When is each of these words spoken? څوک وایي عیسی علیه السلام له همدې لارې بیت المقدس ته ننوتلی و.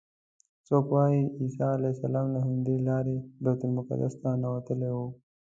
څوک 0.67 0.85
وایي 0.93 1.21
عیسی 1.39 1.61
علیه 1.75 1.93
السلام 1.95 2.27
له 2.35 2.39
همدې 2.47 2.75
لارې 2.87 3.17
بیت 3.43 3.59
المقدس 3.65 4.13
ته 4.21 4.29
ننوتلی 4.41 4.91
و. 4.93 4.97